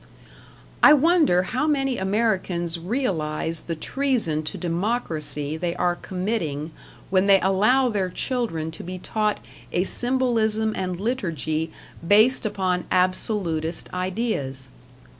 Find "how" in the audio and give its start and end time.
1.43-1.67